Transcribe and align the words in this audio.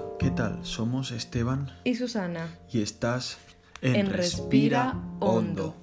Hola, 0.00 0.16
¿qué 0.18 0.30
tal? 0.30 0.64
Somos 0.64 1.10
Esteban 1.10 1.70
y 1.84 1.94
Susana 1.94 2.58
y 2.72 2.80
estás 2.80 3.38
en, 3.82 3.96
en 3.96 4.10
Respira 4.10 4.98
Hondo, 5.18 5.76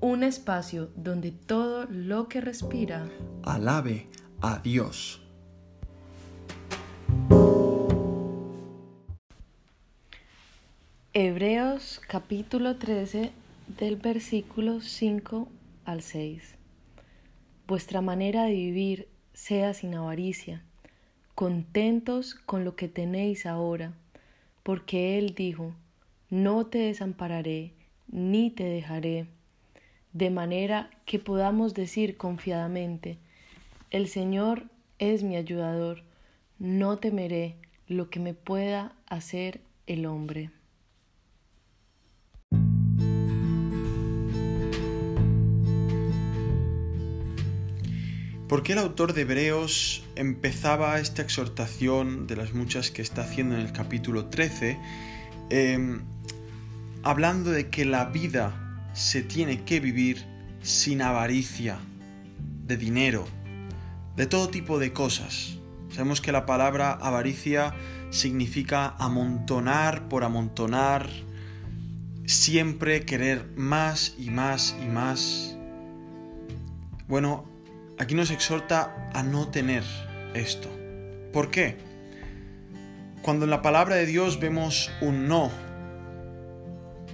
un 0.00 0.22
espacio 0.22 0.90
donde 0.94 1.32
todo 1.32 1.86
lo 1.86 2.28
que 2.28 2.40
respira 2.40 3.08
alabe 3.42 4.08
a 4.40 4.58
Dios. 4.60 5.22
Hebreos 11.12 12.00
capítulo 12.06 12.76
13 12.76 13.32
del 13.78 13.96
versículo 13.96 14.80
5 14.80 15.48
al 15.84 16.02
6. 16.02 16.54
Vuestra 17.66 18.02
manera 18.02 18.44
de 18.44 18.52
vivir 18.52 19.08
sea 19.32 19.74
sin 19.74 19.94
avaricia 19.96 20.67
contentos 21.38 22.34
con 22.34 22.64
lo 22.64 22.74
que 22.74 22.88
tenéis 22.88 23.46
ahora, 23.46 23.92
porque 24.64 25.18
Él 25.18 25.36
dijo, 25.36 25.72
no 26.30 26.66
te 26.66 26.78
desampararé, 26.78 27.74
ni 28.08 28.50
te 28.50 28.64
dejaré, 28.64 29.28
de 30.12 30.30
manera 30.30 30.90
que 31.04 31.20
podamos 31.20 31.74
decir 31.74 32.16
confiadamente, 32.16 33.18
el 33.90 34.08
Señor 34.08 34.64
es 34.98 35.22
mi 35.22 35.36
ayudador, 35.36 36.02
no 36.58 36.96
temeré 36.98 37.54
lo 37.86 38.10
que 38.10 38.18
me 38.18 38.34
pueda 38.34 38.96
hacer 39.06 39.60
el 39.86 40.06
hombre. 40.06 40.50
¿Por 48.48 48.62
qué 48.62 48.72
el 48.72 48.78
autor 48.78 49.12
de 49.12 49.22
Hebreos 49.22 50.02
empezaba 50.16 50.98
esta 51.00 51.20
exhortación 51.20 52.26
de 52.26 52.34
las 52.34 52.54
muchas 52.54 52.90
que 52.90 53.02
está 53.02 53.20
haciendo 53.20 53.54
en 53.54 53.60
el 53.60 53.72
capítulo 53.72 54.30
13, 54.30 54.78
em, 55.50 56.00
hablando 57.02 57.50
de 57.50 57.68
que 57.68 57.84
la 57.84 58.06
vida 58.06 58.88
se 58.94 59.22
tiene 59.22 59.64
que 59.64 59.80
vivir 59.80 60.24
sin 60.62 61.02
avaricia 61.02 61.76
de 62.66 62.78
dinero, 62.78 63.26
de 64.16 64.26
todo 64.26 64.48
tipo 64.48 64.78
de 64.78 64.94
cosas? 64.94 65.58
Sabemos 65.90 66.22
que 66.22 66.32
la 66.32 66.46
palabra 66.46 66.92
avaricia 66.92 67.74
significa 68.08 68.94
amontonar 68.98 70.08
por 70.08 70.24
amontonar, 70.24 71.06
siempre 72.24 73.04
querer 73.04 73.52
más 73.56 74.14
y 74.18 74.30
más 74.30 74.74
y 74.82 74.86
más. 74.86 75.54
Bueno, 77.08 77.47
aquí 77.98 78.14
nos 78.14 78.30
exhorta 78.30 79.10
a 79.12 79.22
no 79.22 79.48
tener 79.48 79.82
esto. 80.34 80.68
¿Por 81.32 81.50
qué? 81.50 81.76
Cuando 83.22 83.44
en 83.44 83.50
la 83.50 83.62
palabra 83.62 83.96
de 83.96 84.06
Dios 84.06 84.40
vemos 84.40 84.90
un 85.00 85.28
no, 85.28 85.50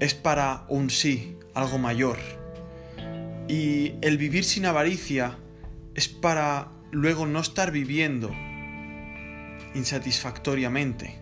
es 0.00 0.14
para 0.14 0.64
un 0.68 0.90
sí, 0.90 1.38
algo 1.54 1.78
mayor. 1.78 2.18
Y 3.48 3.94
el 4.00 4.16
vivir 4.16 4.44
sin 4.44 4.66
avaricia 4.66 5.38
es 5.94 6.08
para 6.08 6.72
luego 6.90 7.26
no 7.26 7.40
estar 7.40 7.70
viviendo 7.70 8.30
insatisfactoriamente. 9.74 11.20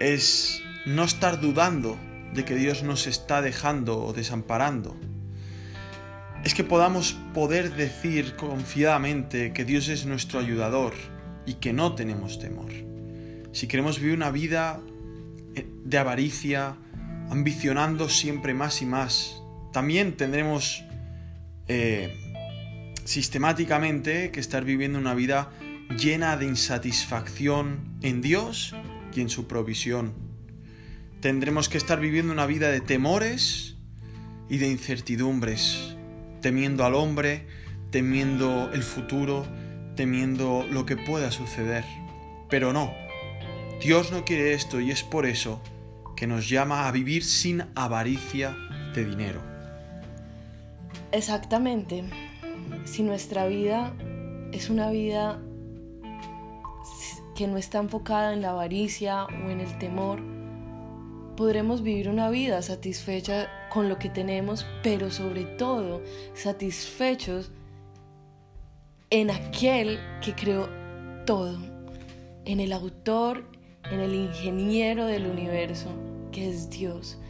Es 0.00 0.62
no 0.86 1.04
estar 1.04 1.40
dudando 1.40 1.98
de 2.34 2.44
que 2.44 2.54
Dios 2.54 2.82
nos 2.82 3.06
está 3.06 3.42
dejando 3.42 3.98
o 4.04 4.12
desamparando 4.12 4.96
es 6.48 6.54
que 6.54 6.64
podamos 6.64 7.12
poder 7.34 7.74
decir 7.74 8.34
confiadamente 8.34 9.52
que 9.52 9.66
Dios 9.66 9.88
es 9.88 10.06
nuestro 10.06 10.40
ayudador 10.40 10.94
y 11.44 11.56
que 11.56 11.74
no 11.74 11.94
tenemos 11.94 12.38
temor. 12.38 12.72
Si 13.52 13.66
queremos 13.66 14.00
vivir 14.00 14.16
una 14.16 14.30
vida 14.30 14.80
eh, 15.54 15.68
de 15.84 15.98
avaricia, 15.98 16.74
ambicionando 17.28 18.08
siempre 18.08 18.54
más 18.54 18.80
y 18.80 18.86
más, 18.86 19.42
también 19.74 20.16
tendremos 20.16 20.82
eh, 21.66 22.16
sistemáticamente 23.04 24.30
que 24.30 24.40
estar 24.40 24.64
viviendo 24.64 24.98
una 24.98 25.12
vida 25.12 25.50
llena 25.98 26.38
de 26.38 26.46
insatisfacción 26.46 27.98
en 28.00 28.22
Dios 28.22 28.74
y 29.14 29.20
en 29.20 29.28
su 29.28 29.46
provisión. 29.46 30.14
Tendremos 31.20 31.68
que 31.68 31.76
estar 31.76 32.00
viviendo 32.00 32.32
una 32.32 32.46
vida 32.46 32.70
de 32.70 32.80
temores 32.80 33.76
y 34.48 34.56
de 34.56 34.70
incertidumbres 34.70 35.87
temiendo 36.40 36.84
al 36.84 36.94
hombre, 36.94 37.46
temiendo 37.90 38.70
el 38.72 38.82
futuro, 38.82 39.46
temiendo 39.96 40.66
lo 40.70 40.86
que 40.86 40.96
pueda 40.96 41.30
suceder. 41.30 41.84
Pero 42.48 42.72
no, 42.72 42.92
Dios 43.80 44.12
no 44.12 44.24
quiere 44.24 44.54
esto 44.54 44.80
y 44.80 44.90
es 44.90 45.02
por 45.02 45.26
eso 45.26 45.60
que 46.16 46.26
nos 46.26 46.48
llama 46.48 46.88
a 46.88 46.92
vivir 46.92 47.24
sin 47.24 47.64
avaricia 47.74 48.56
de 48.94 49.04
dinero. 49.04 49.40
Exactamente. 51.12 52.04
Si 52.84 53.02
nuestra 53.02 53.46
vida 53.46 53.92
es 54.52 54.68
una 54.68 54.90
vida 54.90 55.38
que 57.36 57.46
no 57.46 57.56
está 57.56 57.78
enfocada 57.78 58.32
en 58.32 58.42
la 58.42 58.50
avaricia 58.50 59.24
o 59.24 59.50
en 59.50 59.60
el 59.60 59.78
temor, 59.78 60.20
podremos 61.38 61.84
vivir 61.84 62.08
una 62.08 62.30
vida 62.30 62.60
satisfecha 62.62 63.48
con 63.70 63.88
lo 63.88 63.96
que 63.96 64.08
tenemos, 64.10 64.66
pero 64.82 65.08
sobre 65.12 65.44
todo 65.44 66.02
satisfechos 66.34 67.52
en 69.10 69.30
aquel 69.30 70.00
que 70.20 70.34
creó 70.34 70.68
todo, 71.26 71.60
en 72.44 72.58
el 72.58 72.72
autor, 72.72 73.44
en 73.84 74.00
el 74.00 74.16
ingeniero 74.16 75.06
del 75.06 75.28
universo, 75.28 75.90
que 76.32 76.50
es 76.50 76.70
Dios. 76.70 77.20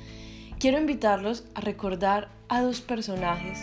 Quiero 0.58 0.78
invitarlos 0.78 1.44
a 1.54 1.60
recordar 1.60 2.30
a 2.48 2.62
dos 2.62 2.80
personajes 2.80 3.58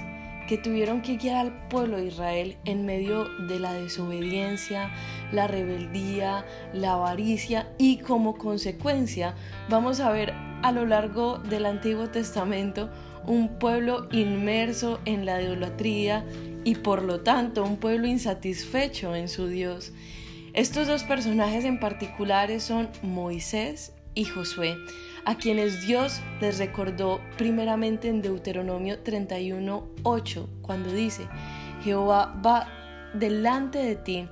que 0.48 0.58
tuvieron 0.58 1.02
que 1.02 1.18
guiar 1.18 1.38
al 1.38 1.68
pueblo 1.70 1.98
de 1.98 2.08
Israel 2.08 2.58
en 2.66 2.86
medio 2.86 3.26
de 3.48 3.60
la 3.60 3.74
desobediencia, 3.74 4.92
la 5.32 5.48
rebeldía, 5.48 6.46
la 6.74 6.94
avaricia 6.94 7.70
y 7.78 7.98
como 7.98 8.38
consecuencia 8.38 9.36
vamos 9.70 10.00
a 10.00 10.12
ver 10.12 10.34
a 10.62 10.72
lo 10.72 10.86
largo 10.86 11.40
del 11.40 11.66
Antiguo 11.66 12.10
Testamento 12.10 12.90
un 13.26 13.60
pueblo 13.60 14.08
inmerso 14.12 15.00
en 15.06 15.26
la 15.26 15.42
idolatría 15.42 16.26
y 16.64 16.76
por 16.76 17.02
lo 17.02 17.22
tanto 17.22 17.64
un 17.64 17.78
pueblo 17.78 18.08
insatisfecho 18.08 19.16
en 19.16 19.30
su 19.30 19.48
Dios. 19.48 19.94
Estos 20.54 20.88
dos 20.88 21.04
personajes 21.04 21.66
en 21.66 21.80
particulares 21.80 22.64
son 22.64 22.90
Moisés 23.02 23.95
y 24.16 24.26
Josué, 24.26 24.78
a 25.26 25.36
quienes 25.36 25.86
Dios 25.86 26.22
les 26.42 26.58
recordó 26.58 27.20
primeramente 27.38 28.10
en 28.10 28.22
Deuteronomio 28.22 29.04
31:8, 29.04 30.48
cuando 30.62 30.92
dice, 30.92 31.28
Jehová 31.84 32.40
va 32.44 32.68
delante 33.14 33.80
de 33.80 33.96
ti, 33.96 34.28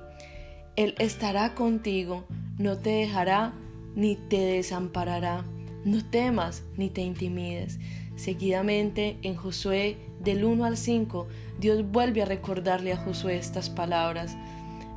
Él 0.76 0.94
estará 0.98 1.54
contigo, 1.54 2.24
no 2.58 2.78
te 2.78 2.90
dejará 2.90 3.52
ni 3.94 4.16
te 4.16 4.38
desamparará, 4.38 5.44
no 5.84 6.04
temas 6.04 6.64
ni 6.76 6.90
te 6.90 7.02
intimides. 7.02 7.78
Seguidamente 8.16 9.18
en 9.22 9.34
Josué 9.34 9.98
del 10.20 10.44
1 10.44 10.64
al 10.64 10.76
5, 10.76 11.26
Dios 11.58 11.84
vuelve 11.90 12.22
a 12.22 12.26
recordarle 12.26 12.92
a 12.92 12.96
Josué 12.96 13.36
estas 13.36 13.70
palabras. 13.70 14.36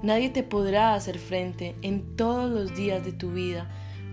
Nadie 0.03 0.29
te 0.29 0.43
podrá 0.43 0.93
hacer 0.93 1.17
frente 1.17 1.75
en 1.81 2.15
todos 2.15 2.49
los 2.51 2.75
días 2.75 3.03
de 3.03 3.11
tu 3.11 3.31
vida 3.31 3.67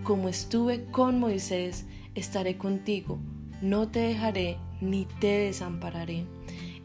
como 0.05 0.29
estuve 0.29 0.85
con 0.85 1.19
Moisés, 1.19 1.87
estaré 2.15 2.57
contigo, 2.59 3.19
no 3.63 3.89
te 3.89 4.01
dejaré 4.01 4.59
ni 4.81 5.07
te 5.19 5.39
desampararé. 5.39 6.27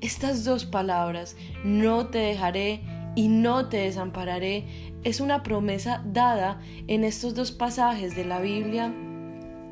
Estas 0.02 0.46
dos 0.46 0.66
palabras, 0.66 1.36
no 1.66 2.08
te 2.08 2.20
dejaré 2.20 2.82
y 3.16 3.28
no 3.28 3.68
te 3.68 3.78
desampararé, 3.78 4.94
es 5.04 5.20
una 5.20 5.44
promesa 5.44 6.02
dada 6.06 6.62
en 6.88 7.04
estos 7.04 7.36
dos 7.36 7.52
pasajes 7.52 8.16
de 8.16 8.24
la 8.24 8.40
Biblia 8.40 8.94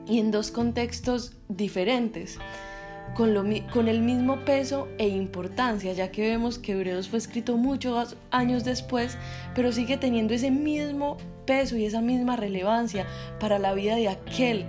y 0.05 0.19
en 0.19 0.31
dos 0.31 0.51
contextos 0.51 1.38
diferentes, 1.47 2.39
con, 3.15 3.33
con, 3.71 3.88
el 3.88 4.01
mismo 4.01 4.44
peso 4.44 4.89
e 4.97 5.07
importancia, 5.07 5.94
ya 5.94 6.11
que 6.11 6.27
vemos 6.27 6.59
que 6.59 6.73
Hebreos 6.73 7.07
fue 7.07 7.19
escrito 7.19 7.55
muchos 7.55 8.17
años 8.31 8.65
después, 8.65 9.17
pero 9.55 9.71
sigue 9.71 9.95
teniendo 9.95 10.33
ese 10.33 10.51
mismo 10.51 11.17
peso 11.47 11.75
y 11.75 11.85
esa 11.85 12.01
misma 12.01 12.35
relevancia 12.35 13.07
para 13.39 13.57
la 13.57 13.73
vida 13.73 13.95
de 13.95 14.09
aquel 14.09 14.67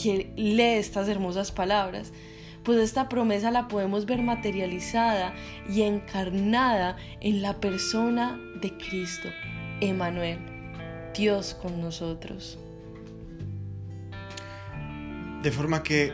que 0.00 0.32
lee 0.36 0.78
estas 0.78 1.08
hermosas 1.08 1.50
palabras. 1.50 2.12
Pues 2.62 2.78
esta 2.78 3.08
promesa 3.08 3.50
la 3.50 3.66
podemos 3.66 4.06
ver 4.06 4.22
materializada 4.22 5.34
y 5.68 5.82
encarnada 5.82 6.96
en 7.20 7.42
la 7.42 7.60
persona 7.60 8.38
de 8.60 8.76
Cristo, 8.76 9.28
Emanuel, 9.80 10.38
Dios 11.14 11.54
con 11.60 11.80
nosotros. 11.80 12.58
De 15.42 15.50
forma 15.50 15.82
que 15.82 16.12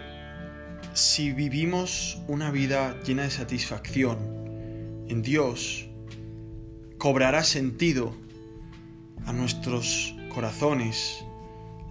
si 0.92 1.32
vivimos 1.32 2.20
una 2.26 2.50
vida 2.50 2.98
llena 3.06 3.22
de 3.22 3.30
satisfacción 3.30 4.18
en 5.08 5.22
Dios, 5.22 5.88
cobrará 6.98 7.44
sentido 7.44 8.12
a 9.26 9.32
nuestros 9.32 10.14
corazones 10.32 11.24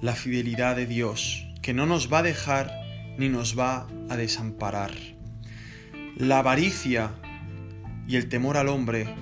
la 0.02 0.14
fidelidad 0.14 0.76
de 0.76 0.86
Dios, 0.86 1.46
que 1.62 1.74
no 1.74 1.86
nos 1.86 2.12
va 2.12 2.20
a 2.20 2.24
dejar 2.24 2.72
ni 3.18 3.30
nos 3.30 3.58
va 3.58 3.88
a 4.10 4.16
desamparar. 4.16 4.92
La 6.16 6.40
avaricia 6.40 7.12
y 8.08 8.16
el 8.16 8.30
temor 8.30 8.58
al 8.58 8.70
hombre 8.70 9.14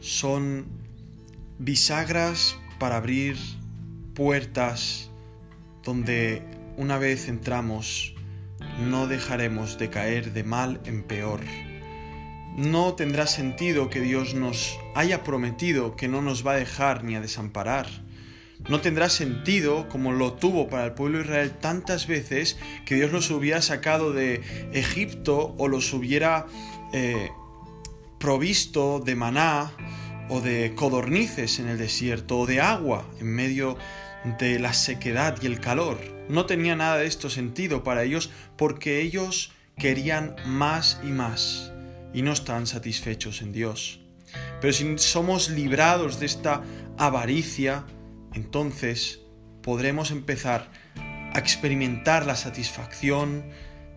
son 0.00 0.66
bisagras 1.58 2.56
para 2.78 2.96
abrir 2.96 3.36
puertas 4.14 5.10
donde 5.82 6.42
una 6.76 6.98
vez 6.98 7.28
entramos 7.28 8.14
no 8.80 9.06
dejaremos 9.06 9.78
de 9.78 9.90
caer 9.90 10.32
de 10.32 10.44
mal 10.44 10.80
en 10.84 11.02
peor. 11.02 11.40
No 12.56 12.94
tendrá 12.94 13.26
sentido 13.26 13.90
que 13.90 14.00
Dios 14.00 14.32
nos 14.32 14.78
haya 14.94 15.22
prometido 15.22 15.94
que 15.94 16.08
no 16.08 16.22
nos 16.22 16.46
va 16.46 16.52
a 16.52 16.56
dejar 16.56 17.04
ni 17.04 17.14
a 17.14 17.20
desamparar. 17.20 17.86
No 18.70 18.80
tendrá 18.80 19.10
sentido, 19.10 19.90
como 19.90 20.12
lo 20.12 20.32
tuvo 20.32 20.66
para 20.66 20.86
el 20.86 20.92
pueblo 20.92 21.18
de 21.18 21.24
Israel 21.24 21.50
tantas 21.60 22.06
veces, 22.06 22.56
que 22.86 22.94
Dios 22.94 23.12
los 23.12 23.30
hubiera 23.30 23.60
sacado 23.60 24.14
de 24.14 24.40
Egipto 24.72 25.54
o 25.58 25.68
los 25.68 25.92
hubiera 25.92 26.46
eh, 26.94 27.28
provisto 28.18 29.00
de 29.00 29.16
maná 29.16 29.72
o 30.30 30.40
de 30.40 30.72
codornices 30.74 31.58
en 31.58 31.68
el 31.68 31.76
desierto 31.76 32.38
o 32.38 32.46
de 32.46 32.62
agua 32.62 33.06
en 33.20 33.34
medio 33.34 33.76
de 34.38 34.58
la 34.58 34.72
sequedad 34.72 35.36
y 35.42 35.46
el 35.46 35.60
calor. 35.60 35.98
No 36.30 36.46
tenía 36.46 36.74
nada 36.74 36.96
de 36.96 37.06
esto 37.06 37.28
sentido 37.28 37.84
para 37.84 38.02
ellos 38.02 38.30
porque 38.56 39.02
ellos 39.02 39.52
querían 39.76 40.36
más 40.46 40.98
y 41.04 41.08
más 41.08 41.70
y 42.16 42.22
no 42.22 42.32
están 42.32 42.66
satisfechos 42.66 43.42
en 43.42 43.52
Dios. 43.52 44.00
Pero 44.62 44.72
si 44.72 44.98
somos 44.98 45.50
librados 45.50 46.18
de 46.18 46.24
esta 46.24 46.62
avaricia, 46.96 47.84
entonces 48.32 49.20
podremos 49.62 50.10
empezar 50.10 50.70
a 50.96 51.38
experimentar 51.38 52.24
la 52.24 52.34
satisfacción 52.34 53.50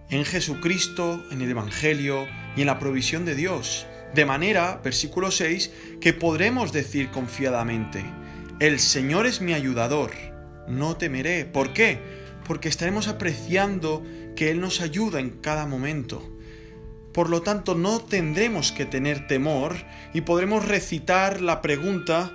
en 0.09 0.25
Jesucristo, 0.25 1.23
en 1.31 1.41
el 1.41 1.51
Evangelio 1.51 2.27
y 2.57 2.61
en 2.61 2.67
la 2.67 2.77
provisión 2.77 3.23
de 3.23 3.35
Dios. 3.35 3.87
De 4.13 4.25
manera, 4.25 4.81
versículo 4.83 5.31
6, 5.31 5.71
que 6.01 6.11
podremos 6.11 6.73
decir 6.73 7.11
confiadamente, 7.11 8.03
el 8.59 8.81
Señor 8.81 9.27
es 9.27 9.39
mi 9.39 9.53
ayudador, 9.53 10.11
no 10.67 10.97
temeré. 10.97 11.45
¿Por 11.45 11.71
qué? 11.71 12.01
Porque 12.45 12.67
estaremos 12.67 13.07
apreciando 13.07 14.03
que 14.35 14.51
Él 14.51 14.59
nos 14.59 14.81
ayuda 14.81 15.21
en 15.21 15.29
cada 15.29 15.65
momento. 15.65 16.38
Por 17.13 17.29
lo 17.29 17.41
tanto, 17.41 17.75
no 17.75 17.99
tendremos 17.99 18.71
que 18.71 18.85
tener 18.85 19.27
temor 19.27 19.75
y 20.13 20.21
podremos 20.21 20.67
recitar 20.67 21.41
la 21.41 21.61
pregunta 21.61 22.31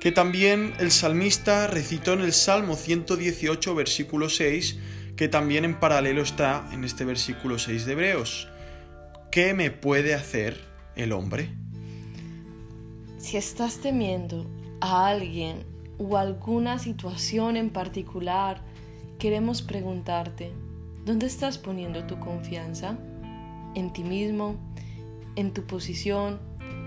que 0.00 0.12
también 0.12 0.74
el 0.78 0.90
salmista 0.90 1.66
recitó 1.66 2.12
en 2.12 2.20
el 2.20 2.32
Salmo 2.32 2.76
118, 2.76 3.74
versículo 3.74 4.28
6, 4.28 4.78
que 5.16 5.28
también 5.28 5.64
en 5.64 5.80
paralelo 5.80 6.22
está 6.22 6.68
en 6.72 6.84
este 6.84 7.04
versículo 7.04 7.58
6 7.58 7.86
de 7.86 7.92
Hebreos. 7.92 8.48
¿Qué 9.32 9.54
me 9.54 9.70
puede 9.70 10.14
hacer 10.14 10.60
el 10.94 11.12
hombre? 11.12 11.50
Si 13.18 13.36
estás 13.36 13.78
temiendo 13.78 14.46
a 14.80 15.08
alguien 15.08 15.64
o 15.98 16.16
alguna 16.16 16.78
situación 16.78 17.56
en 17.56 17.70
particular, 17.70 18.60
queremos 19.18 19.62
preguntarte, 19.62 20.52
¿dónde 21.04 21.26
estás 21.26 21.58
poniendo 21.58 22.04
tu 22.04 22.20
confianza? 22.20 22.96
¿En 23.78 23.92
ti 23.92 24.02
mismo? 24.02 24.56
¿En 25.36 25.52
tu 25.52 25.64
posición? 25.64 26.40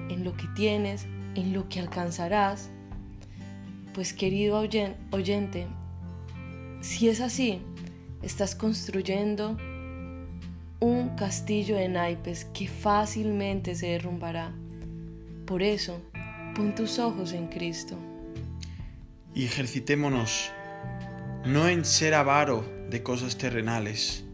¿En 0.09 0.25
lo 0.25 0.35
que 0.35 0.45
tienes? 0.57 1.05
¿En 1.35 1.53
lo 1.53 1.69
que 1.69 1.79
alcanzarás? 1.79 2.69
Pues 3.93 4.11
querido 4.11 4.57
oyente, 5.11 5.67
si 6.81 7.07
es 7.07 7.21
así, 7.21 7.61
estás 8.21 8.55
construyendo 8.55 9.55
un 10.81 11.15
castillo 11.15 11.77
de 11.77 11.87
naipes 11.87 12.43
que 12.53 12.67
fácilmente 12.67 13.73
se 13.75 13.87
derrumbará. 13.87 14.51
Por 15.45 15.63
eso, 15.63 16.01
pon 16.55 16.75
tus 16.75 16.99
ojos 16.99 17.31
en 17.31 17.47
Cristo. 17.47 17.95
Y 19.33 19.45
ejercitémonos 19.45 20.51
no 21.45 21.69
en 21.69 21.85
ser 21.85 22.15
avaro 22.15 22.65
de 22.89 23.01
cosas 23.01 23.37
terrenales, 23.37 24.25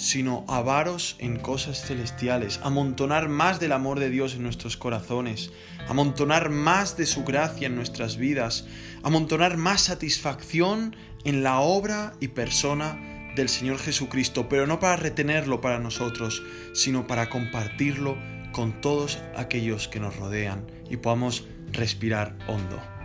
sino 0.00 0.46
avaros 0.48 1.16
en 1.18 1.36
cosas 1.38 1.82
celestiales, 1.82 2.58
amontonar 2.62 3.28
más 3.28 3.60
del 3.60 3.72
amor 3.72 4.00
de 4.00 4.08
Dios 4.08 4.34
en 4.34 4.42
nuestros 4.42 4.78
corazones, 4.78 5.50
amontonar 5.88 6.48
más 6.48 6.96
de 6.96 7.04
su 7.04 7.22
gracia 7.22 7.66
en 7.66 7.76
nuestras 7.76 8.16
vidas, 8.16 8.64
amontonar 9.02 9.58
más 9.58 9.82
satisfacción 9.82 10.96
en 11.24 11.42
la 11.42 11.60
obra 11.60 12.14
y 12.18 12.28
persona 12.28 12.98
del 13.36 13.50
Señor 13.50 13.78
Jesucristo, 13.78 14.48
pero 14.48 14.66
no 14.66 14.80
para 14.80 14.96
retenerlo 14.96 15.60
para 15.60 15.78
nosotros, 15.78 16.42
sino 16.72 17.06
para 17.06 17.28
compartirlo 17.28 18.16
con 18.52 18.80
todos 18.80 19.18
aquellos 19.36 19.86
que 19.86 20.00
nos 20.00 20.16
rodean 20.16 20.64
y 20.88 20.96
podamos 20.96 21.44
respirar 21.72 22.38
hondo. 22.48 22.99